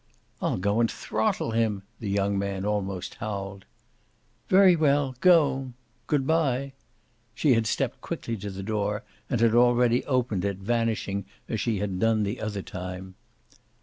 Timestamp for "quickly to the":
8.01-8.63